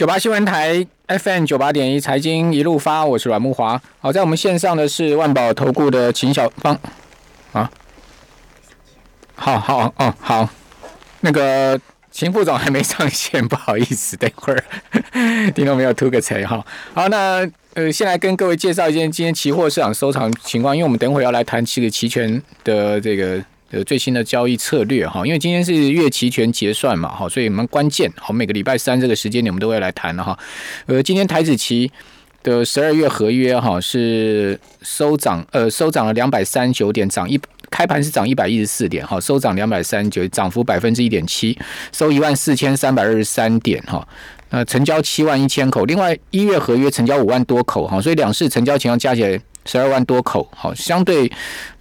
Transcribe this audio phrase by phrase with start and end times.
[0.00, 3.78] 九八新闻台 FM 九八点一财经一路发，我是阮木华。
[3.98, 6.74] 好，在我们线上的是万宝投顾的秦小芳
[7.52, 7.70] 啊。
[9.34, 10.48] 好好哦，好，
[11.20, 11.78] 那个
[12.10, 14.64] 秦副总还没上线，不好意思， 等会儿
[15.54, 15.92] 听到没有？
[15.92, 16.64] 吐个词哈。
[16.94, 23.38] 好，那呃，先来跟各位介绍一件今天期货市场收藏情况，因为我们等会要来谈这个期权的这个。
[23.70, 28.12] 呃，最新的交易策略哈，因为今天是月期权结算嘛，哈，所以蛮关键。
[28.16, 30.36] 好，每个礼拜三这个时间点，我们都会来谈的哈。
[30.86, 31.88] 呃，今天台子期
[32.42, 41.56] 的十二月合约哈是收涨，呃，收涨了两百三十九点，涨一开盘是涨一百一十四点，哈，收涨两百三十九，涨幅百分之一点七，
[41.92, 44.06] 收一万四千三百二十三点，哈。
[44.48, 49.40] 呃，成交七万一千口，另外一月合约成交五万多口，哈，所以两市成交情况加起来。
[49.66, 51.30] 十二万多口，好，相对，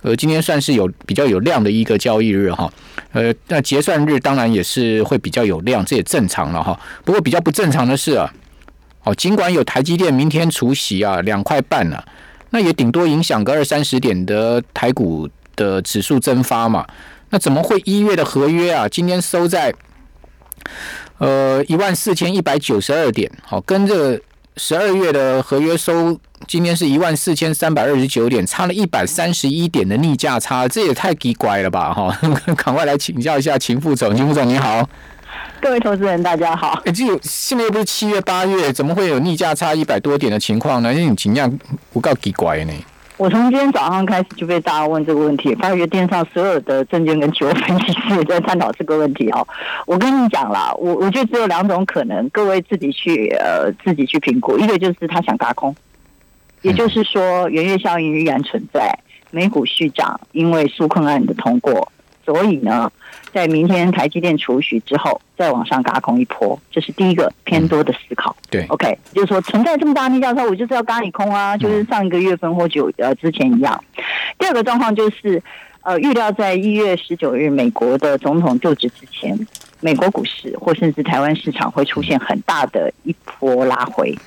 [0.01, 2.71] 呃，今天算是有比较有量的一个交易日哈，
[3.13, 6.77] 呃，那结算日当然也是会比较有量，这也正常了哈。
[7.05, 8.31] 不过比较不正常的是啊，
[9.05, 12.03] 哦，尽管有台积电明天除息啊两块半了，
[12.49, 16.85] 那也顶多影响个二三十点的台股的指数蒸发嘛。
[17.29, 19.73] 那怎么会一月的合约啊，今天收在
[21.17, 24.19] 呃一万四千一百九十二点，好，跟着
[24.57, 26.19] 十二月的合约收。
[26.47, 31.93] 今天是一万四千三百二十九点，差了一百三十一点的逆价差，这也太奇怪了吧！
[31.93, 32.17] 哈，
[32.57, 34.87] 赶快来请教一下秦副总，秦副总你好，
[35.61, 36.81] 各位投资人大家好。
[36.85, 40.93] 哎，这有现在又不是七月八月，怎么会有逆价差一百多点的情况呢？
[40.93, 41.59] 因为你尽量
[41.93, 42.73] 不告奇怪呢。
[43.17, 49.45] 我从今天早上开始就被大家问这个问题，发觉电视上所有的证券跟期货分析师也在探讨这个问题哦。
[49.85, 55.75] 我跟你讲啦，我我觉得只有两种可能，各位自己去呃自己去评估，一个就是他想嘎空。
[56.61, 58.97] 也就是说，元月效应依然存在，
[59.31, 61.91] 美股续涨，因为纾困案的通过，
[62.25, 62.91] 所以呢，
[63.31, 68.35] 在明天台积电除息之后，再往上嘎空一波，这是第一个偏多的思考。
[68.49, 73.83] 对，OK，就是说存在这么大逆价差，我就是要嘎你空啊，就是上一个月份或九呃之前一样。
[74.37, 75.41] 第二个状况就是，
[75.83, 79.37] 呃，预料在一月十九日美国的总统就职之前，
[79.81, 84.17] 美国股市或甚至台湾市场会出现很大的一波拉回。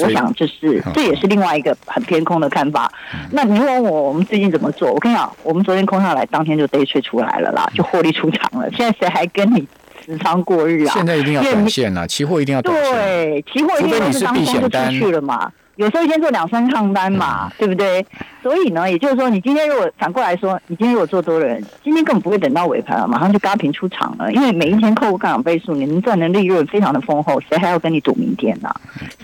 [0.00, 2.92] 我想这是这也是另外一个很偏空的看法。
[3.32, 4.92] 那你问我我们最近怎么做？
[4.92, 8.70] 我跟你讲，我们昨天空下来，当天就 day 吹出来了啦，就获利出场了。
[8.70, 9.66] 现在谁还跟你
[10.00, 10.94] 持仓过日啊？
[10.94, 12.92] 现在一定要短线啊，期货一定要短线。
[12.92, 15.50] 对，期货一定是当空就出去了嘛。
[15.80, 18.04] 有时候先做两三趟单嘛，对不对？
[18.42, 24.30] 所以呢，也就是说，你今天如果反过来说，你今天如果做多的人，今天根本不会等到尾盘了，马上就嘎平出场了。
[24.30, 28.70] 因为每一天客户杠杆倍数，你能赚的利润非常的丰厚，谁还要跟你赌明天呢？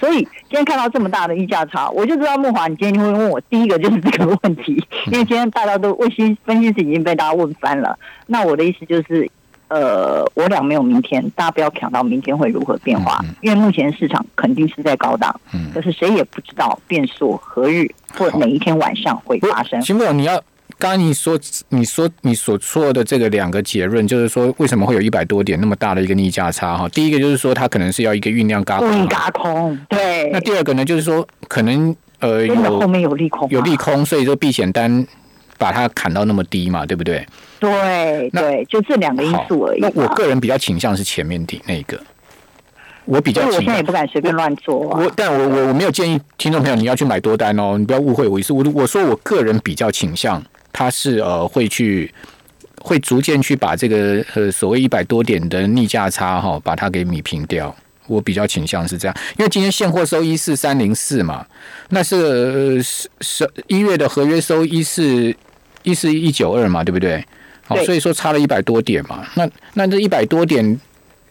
[0.01, 7.99] 所以今天看到这么大的溢价差，我就知道木华，你今天就会问我第一个就是这个问题，因为今天大家都问析分析师已经被大家问翻了。
[8.27, 9.31] 那我的意思就是。
[9.69, 19.81] 呃，我俩没有明天，大家不要想到明天会如何变化，因为目前市场肯定是在高档，嗯可是谁也不知道变数何日或哪一天晚上会发生。
[19.81, 20.37] 秦总，你要
[20.79, 21.37] 刚刚你说
[21.71, 26.77] 你说你所说的这个两个结论，就是说为什么会有一百多点那么大的一个逆价差？
[26.77, 30.31] 哈，第一个就是说它可能是要一个酝酿嘎空，嘎空，对。
[30.33, 35.05] 那第二个呢，就是说可能呃有后面有利空，有利空，所以说避险单。
[35.59, 37.27] 把它砍到那么低嘛，对不对？
[37.59, 39.81] 对，对，就这两个因素而已。
[39.81, 41.99] 那我个人比较倾向是前面的那个，
[43.05, 43.47] 我比较。
[43.47, 44.91] 我现在也不敢随便乱做。
[44.93, 48.53] 啊我，但我我我没有建议听众朋友你要去买多单哦，你不要误会我意思。
[48.53, 52.13] 我我说我个人比较倾向，他是呃会去
[52.83, 57.75] 会逐渐去把这个呃所谓一百多点的逆价差哈，把它给米平掉。
[58.07, 61.45] 我比较倾向是这样，因为今天现货收一四三零四嘛，
[61.91, 65.35] 那是十十一月的合约收一四
[65.83, 67.25] 一四一九二嘛，对不对？
[67.67, 69.27] 好，所以说差了一百多点嘛。
[69.35, 70.81] 那那这一百多点，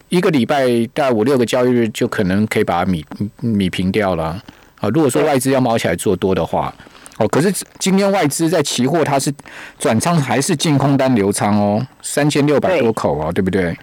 [0.09, 3.05] 一个礼拜大概五六个交易日就可能可以把它米
[3.39, 4.41] 米平掉了。
[4.81, 6.73] 啊，如果说外资要猫起来做多的话，
[7.17, 7.49] 哦，可是
[7.79, 9.33] 今天外资在期货它是
[9.79, 13.73] 转仓还是净空单流仓哦，三千六百多口哦，对不对？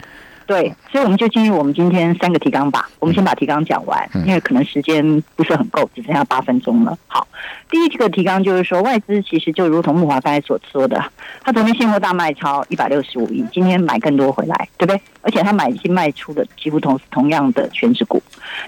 [0.47, 2.89] 对，所以我们就进入我们今天三个提纲吧。
[2.99, 6.99] 我们先把提纲讲完，因为可能时间不是很够，只剩下八分钟了。
[7.07, 7.27] 好，
[7.71, 11.03] 第一个提纲就是说，外资其实就如同木华刚才所说的，
[11.43, 15.01] 他昨天现货大卖超一百六十五亿，今天买更多回来，对不对？
[15.23, 18.23] 而且他买一些卖出的几乎同同样的全指股。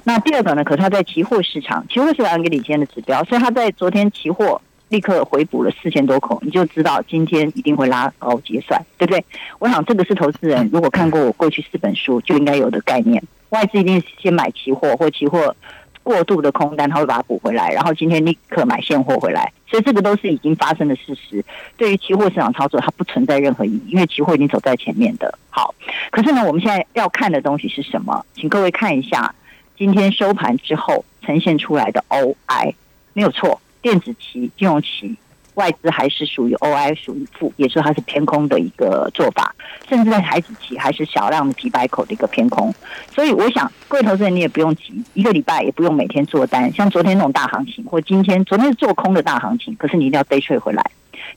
[0.04, 0.62] 那第二个呢？
[0.64, 4.60] 可是他在期货市场，期货是两个领先的指标，所以他在昨天期货。
[4.88, 9.24] 立刻回补了四千多口，你就知道今天一定会拉高结算，对不对？
[9.58, 13.22] 我想这个是投资人如果看过我过去四本书就应该有的概念。
[13.50, 15.54] 外资一定先买期货或期货
[16.02, 21.42] 过度的空单，他会把它补回来，然后今天立刻买现货回来，所以这个都是已经发生的事实。
[21.76, 25.38] 对于期货市场操作，它不存在任何意义，因为期货已经走在前面的。
[25.48, 25.74] 好，
[26.10, 28.26] 可是呢，我们现在要看的东西是什么？
[28.34, 29.34] 请各位看一下
[29.78, 32.74] 今天收盘之后呈现出来的 OI
[33.14, 35.14] 没有错，电子期、金融期。
[35.56, 39.54] 外资还是属于 OI 属于负，也说它是偏空的一个做法，
[39.88, 42.74] 甚至在台子期还是小量的几百口的一个偏空，
[43.14, 50.84] 所以我想各位投资人你也不用急，一个礼拜也不用每天做单，像昨天那种大行情或今天昨天是做空的大行情，可是你一定要 day trade 回来，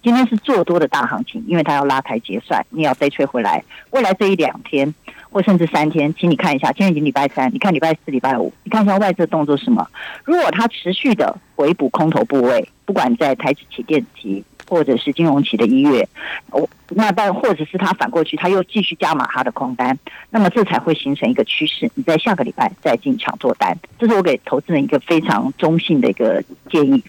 [0.04, 4.94] 今天是做多的大行情，因为它要拉抬结算，你要 day trade 回来，未来这一两天。
[5.30, 9.86] 或甚至三天，请你看一下，今天已经礼拜三，你看礼拜四、礼拜五，你看一下外资的动作是什么？
[10.24, 16.08] 如果它持续的回补空头部位，不管在台指期、电子期，或者是金融期的一月，
[16.52, 20.00] 哦，那但或者是它反过去，它又继续加码它的空单，
[20.30, 21.92] 那么这才会形成一个趋势。
[21.96, 26.42] 你在下个礼拜再进场做单，这是我给投资人一个非常中性的一个
[26.72, 27.04] 建议，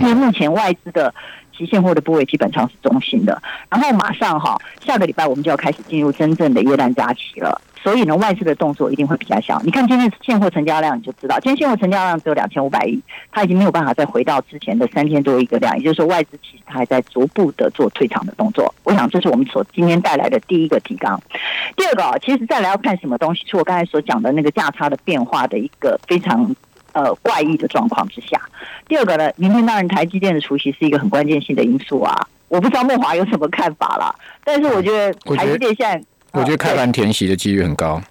[0.00, 1.14] 因为目前外资的。
[1.60, 9.60] 期现货的部位基本上是中性的，然后马上哈，下个礼拜我们就要开始进入真正的月旦假期了，所以呢，外资的动作一定会比较小。
[9.62, 12.98] 你看今天现货成交量，你就知道，今天现货成交量只有两千五百亿，
[13.30, 18.74] 它已经没有办法再回到之前的三千多一个量，也就是说，外资其实它还在逐步的做退场的动作。
[18.84, 21.20] 我想这是我们所今天带来的第一个提纲。
[21.76, 26.54] 第二个，其实再来要看什么东西，是我刚才所讲的那个价差的变化的一个非常。
[26.92, 28.40] 呃，怪异的状况之下，
[28.88, 32.28] 第二个呢，明天当然台积电的除夕是一个很关键性的因素啊。
[32.48, 34.14] 我不知道梦华有什么看法啦，
[34.44, 36.02] 但是我觉得台积电现在，
[36.32, 38.02] 我觉得开盘填息的几率很高。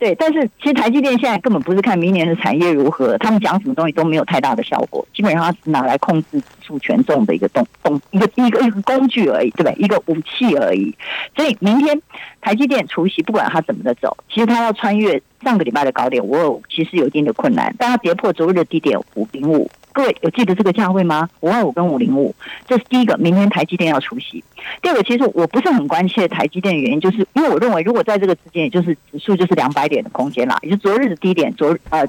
[0.00, 9.74] 对，但是其实台积电现在根本不是看明年的产业如何，他们讲什么东西都没有太大的效果，基本上它是拿来控制指数权重的一个动动一个一个一个工具而已，对不对？
[9.74, 10.94] 一个武器而已。
[11.36, 12.00] 所以明天
[12.40, 19.70] 台积电除夕不管它怎么的走，其实它要穿越上个礼拜的高点，我其实有一定的困难，但它跌破昨日的低点五零五。
[19.92, 21.28] 各位有记得这个价位吗？
[21.40, 22.34] 五二五跟五零五，
[22.66, 23.16] 这是第一个。
[23.18, 24.42] 明天台积电要出席。
[24.80, 32.06] 第二个，其实我不是很关切台积电的原因，就是因为我认为，如果在这个之间，也就是指数就是两百点的空间啦，也就昨日的低点，昨呃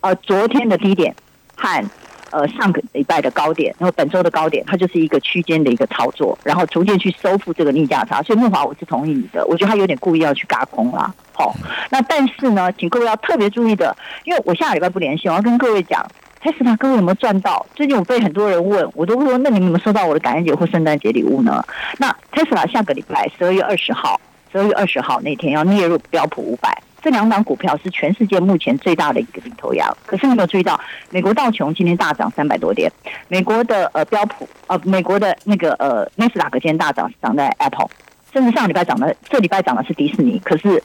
[0.00, 1.14] 呃昨天的低点
[1.54, 1.90] 和
[2.30, 8.22] 呃上个礼拜的高点，然后本周的高点，它就是一个区间的一个操作，然后逐渐去收复这个逆价差。
[8.22, 11.14] 所以木华我是同意你的，我觉得他有点故意要去嘎空啦。
[11.32, 11.54] 好，
[11.90, 16.04] 那但是呢，请各位要特别注意的，因为我下礼拜不连线，我要跟各位讲。
[16.40, 17.66] 特斯拉各位有没有赚到？
[17.74, 21.64] 最近我被很多人问，我都说那你们有没有收到我的感恩节或圣诞节礼物呢？
[21.98, 24.20] 那特斯拉下个礼拜十二月二十号，
[24.52, 29.94] 十二月二十号那天要列入标普五百，这两档股票是全世界目前最大的一个领头羊。
[30.06, 30.80] 可是你有没有注意到，
[31.10, 32.90] 美国道琼今天大涨三百多点，
[33.26, 37.88] 美国的呃标普呃美国的那个呃纳斯达克今天大涨是涨在 Apple，
[38.32, 40.82] 甚至上礼拜涨的这礼拜涨的是迪士尼，可是。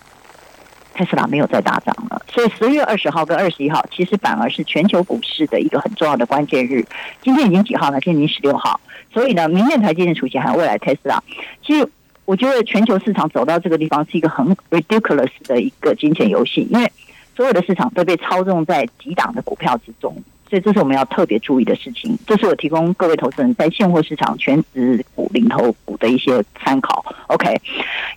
[0.94, 6.86] 特斯拉没有再大涨了，所以十月二十号跟二十一号其实反而是全球股市的一个很重要的关键日。
[7.22, 8.00] 今天已经几号了？
[8.00, 8.80] 今天已经十六号，
[9.12, 11.22] 所以呢，明天台积电出现，还有未来特斯拉。
[11.66, 11.88] 其实
[12.26, 16.92] 我觉得全球市场走到这个地方是一个很 ridiculous 的一个金钱游戏，因为
[17.36, 20.16] 所有的市场都被操纵在几档的股票之中。
[20.54, 27.04] 所以这是我们要特别注意的事情，这是我提供各位投资人在现货市场全职股领头股的一些参考。
[27.26, 27.60] OK，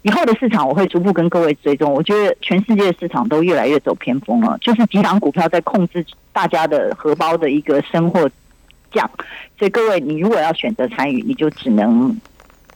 [0.03, 1.91] 以后的市场我会逐步跟各位追踪。
[1.91, 8.31] 我觉得全世界的市场都越来越走偏锋了，就是几档股票在控制大家的荷包的一个升或
[8.93, 9.11] 降。
[9.59, 12.15] 所以各位，你如果要选择参与，你就只能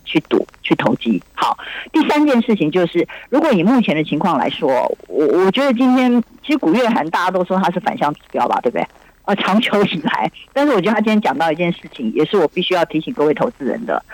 [0.07, 1.23] 去赌、去投机。
[1.35, 1.59] 好，
[1.93, 4.71] 第三件事情就是，如果以目前的情况来说，
[5.07, 8.87] 我我觉得今天其实古月涵大家都说它是反向指标吧，对不对？
[9.31, 14.05] 啊，长久以来，但是我觉得他今天讲到一件事情，也是我必须要提醒各位投资人的。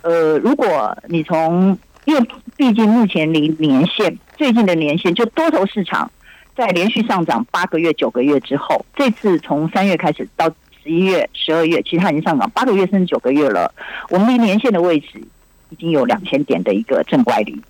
[0.00, 1.76] 呃，如果你从，
[2.06, 2.26] 因为
[2.56, 6.10] 毕竟目前离年限最近的年限，就多头市场
[6.56, 10.48] 在连续上涨八个月、九个月之后，这次从三月开始到
[10.82, 13.74] 十一月、十二月，其实它已经上涨八个月甚至九个月了。
[14.08, 15.22] 我们离年限的位置
[15.68, 17.60] 已经有两千点的一个正乖离。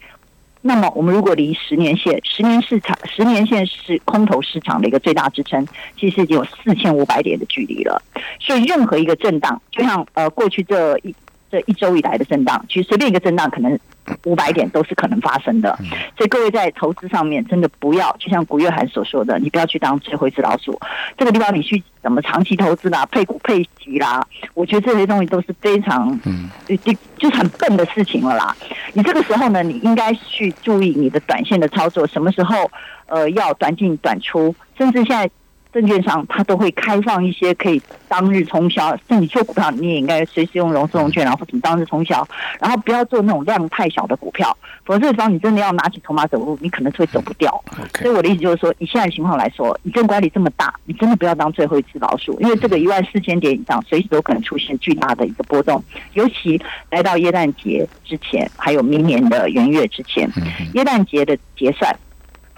[0.63, 5.67] 那么，我们如果离十年线、十年市场、十年线是空头市场的一个最大支撑，
[5.99, 8.01] 其实已经有四千五百点的距离了。
[8.41, 11.15] 所以，任何一个震荡，就像呃过去这一
[11.51, 13.79] 这一周以来的震荡，其实随便一个震荡可能。
[14.25, 15.79] 五百点都是可能发生的，
[16.17, 20.79] 所以各位在投资上面真的不要，就像古月涵所说的，你不要去当最后一只老鼠。
[21.17, 28.57] 这个地方你去怎么长期投资啦、配股配息啦，我觉得这些东西都是非常嗯，就就是很笨的事情了啦。
[28.95, 32.71] 你这个时候呢，你应该去注意你的短线的操作，什么时候
[33.07, 35.31] 呃要短进短出，甚至现在。
[35.73, 42.27] 证券上它都会开放一些可以当日冲销，像你做股票你也应该随时用融资融券，然后什么当日冲销，
[42.61, 47.65] 然后不要做那种量太小的股票，否则这方你真的要拿起筹码走路，你可能会走不掉。
[47.99, 56.61] 所以我的意思就是说，以现在情况来说，你证管理这么大，你真的不要当最后一只老鼠，因为这个一万四千点以上，随时都可能出现巨大的一个波动，尤其
[56.91, 60.31] 来到耶诞节之前，还有明年的元月之前，
[60.75, 61.97] 耶诞节的结算。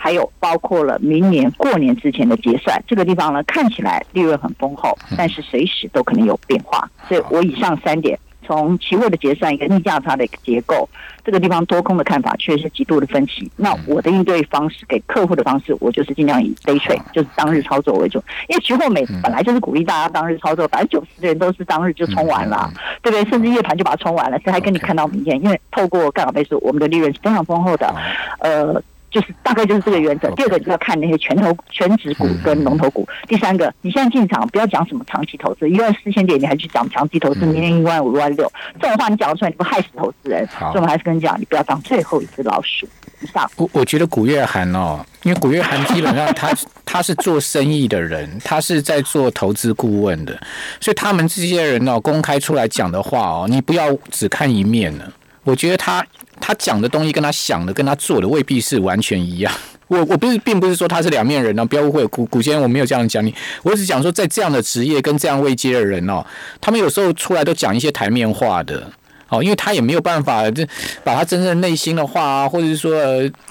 [0.05, 6.87] 还有包括了明年过年之前的结算，这个地方呢看起来利润很丰厚，但是随时都可能有变化。
[7.09, 8.19] 所以我以上三点。
[8.47, 10.87] 从期货的结算一个逆价差的一个结构，
[11.25, 13.51] 这个地方多空的看法确实是极度的分歧。
[13.57, 18.23] 那我的应对方式给客户的方式，我就是尽量以 day trade，就是当日操作为主。
[18.49, 22.71] 因为期货每本来就是鼓励大家当日操作，百分之九十的人都是当日就冲完了，
[23.01, 23.25] 对不对？
[23.31, 25.43] 甚至夜盘就把它冲完了，谁还跟你看到明天？
[25.43, 27.95] 因为透过杠杆倍数，我们的利润是非常丰厚的。
[28.41, 28.83] 呃。
[29.15, 30.29] 就是大概就是这个原则。
[30.33, 33.07] 第二个就要看那些全头全指股跟龙头股。
[33.29, 40.45] 第三个，你现在进场不要讲什么长期投资，一万四千点你还去讲长期投资，明年一万五、一万六，这种话你讲出来，你不害死投资人？
[40.59, 42.89] 所以我们还是跟你讲，你不要当最后一只老鼠。
[43.21, 43.49] 以上。
[43.55, 46.53] 我我觉得古月涵哦，因为古月涵基本上 他
[46.85, 50.37] 他是做生意的人，他是在做投资顾问的，
[50.81, 55.05] 所以他们这些人哦，公开出来讲的话哦，你不要只看一面呢。
[55.45, 56.05] 我觉得他。
[56.41, 59.53] 他讲的东西跟他想的、跟他做的未必是完全一样。
[59.89, 62.07] 我我不是，并不是说他是两面人哦，不要误会。
[62.07, 66.25] 古古先生，我没有这样讲你，我只讲说，在这样的职业跟这样位阶的人哦，
[66.61, 68.91] 他们有时候出来都讲一些台面话的
[69.29, 70.67] 哦，因为他也没有办法这
[71.05, 72.99] 把他真正内心的话，或者是说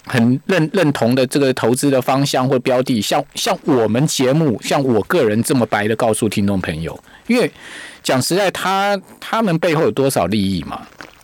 [0.05, 7.49] 很认认同的这个投资的方向或标的，像像我们节目，像我个人这么白的告诉听众朋友，因为
[8.01, 10.81] 讲实在，他他们背后有多少利益嘛？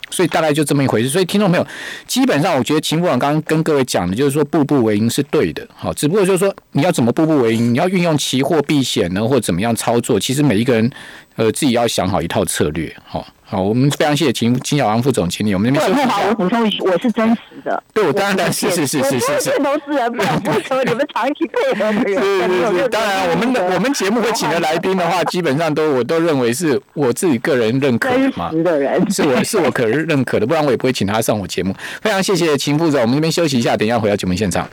[0.10, 1.10] 所以大概就这么一回事。
[1.10, 1.68] 所以听众朋友，
[2.08, 5.68] 基本上我觉得秦部长刚刚跟各位讲的，就是说步步为营是对的。
[5.76, 10.92] 好，只不过就是说你要怎么步步为营，你要运用期货避险呢，或怎么样操作，其实每一个人
[11.36, 12.96] 呃自己要想好一套策略。
[13.06, 13.28] 好。
[13.50, 15.96] 好，我们非常谢谢秦秦小王副总经理，我们那边。
[15.96, 17.82] 对，好，我补充一句，我是真实的。
[17.92, 19.50] 对，我当然是是是是是是。
[19.58, 22.24] 投资人，不不求你们长期配合的人。
[22.24, 28.52] 是是是，当然，我们的我们节目会请的来宾的话，基本上都我都认为是我自己个人认可的嘛。
[28.52, 31.74] 真实的人，是我是我可认可的，不然我也不会请他上我节目。
[32.04, 34.70] 非常谢谢秦副总，我们这边休息一下，等一下回到节目现场。